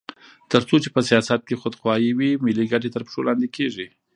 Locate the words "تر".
0.51-0.61, 2.95-3.01